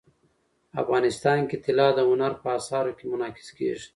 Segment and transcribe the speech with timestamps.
[0.81, 3.87] افغانستان کې طلا د هنر په اثار کې منعکس کېږي.